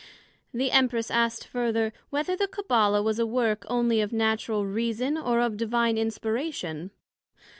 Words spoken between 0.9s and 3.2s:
asked further, Whether the Cabbala was